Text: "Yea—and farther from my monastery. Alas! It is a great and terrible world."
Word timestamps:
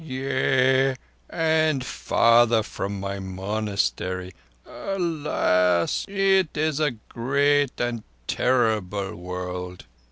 "Yea—and 0.03 1.85
farther 1.85 2.63
from 2.63 2.99
my 2.99 3.19
monastery. 3.19 4.31
Alas! 4.65 6.05
It 6.07 6.57
is 6.57 6.79
a 6.79 6.89
great 7.09 7.79
and 7.79 8.01
terrible 8.27 9.15
world." 9.15 9.85